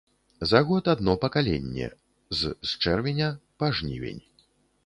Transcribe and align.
За 0.51 0.59
год 0.69 0.83
адно 0.93 1.13
пакаленне 1.25 1.87
з 2.39 2.55
з 2.71 2.81
чэрвеня 2.83 3.29
па 3.61 3.71
жнівень. 3.81 4.21